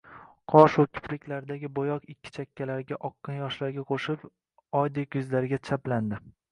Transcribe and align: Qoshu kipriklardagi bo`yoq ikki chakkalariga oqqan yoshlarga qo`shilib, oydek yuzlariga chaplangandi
Qoshu 0.53 0.85
kipriklardagi 0.97 1.69
bo`yoq 1.75 2.09
ikki 2.15 2.33
chakkalariga 2.39 3.01
oqqan 3.13 3.39
yoshlarga 3.43 3.87
qo`shilib, 3.93 4.29
oydek 4.85 5.21
yuzlariga 5.23 5.67
chaplangandi 5.71 6.27